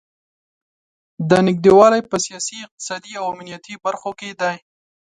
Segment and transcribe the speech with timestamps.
[1.29, 4.55] دا نږدې والی په سیاسي، اقتصادي او امنیتي برخو کې دی.